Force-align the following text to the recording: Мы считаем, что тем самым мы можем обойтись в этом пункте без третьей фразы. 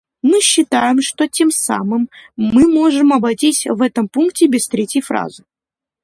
Мы 0.23 0.41
считаем, 0.41 0.99
что 0.99 1.27
тем 1.27 1.51
самым 1.51 2.09
мы 2.35 2.67
можем 2.67 3.13
обойтись 3.13 3.67
в 3.67 3.83
этом 3.83 4.07
пункте 4.09 4.47
без 4.47 4.67
третьей 4.67 5.01
фразы. 5.03 5.43